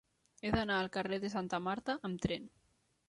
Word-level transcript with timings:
He 0.47 0.51
d'anar 0.55 0.77
al 0.83 0.89
carrer 0.95 1.19
de 1.25 1.31
Santa 1.35 1.59
Marta 1.67 1.97
amb 2.11 2.25
tren. 2.27 2.53